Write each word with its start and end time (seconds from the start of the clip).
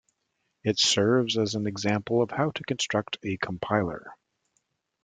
It 0.63 0.79
serves 0.79 1.37
as 1.37 1.53
an 1.53 1.67
example 1.67 2.23
of 2.23 2.31
how 2.31 2.49
to 2.49 2.63
construct 2.63 3.19
a 3.21 3.37
compiler. 3.37 4.15